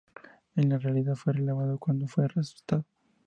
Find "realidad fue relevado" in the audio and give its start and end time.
0.81-1.77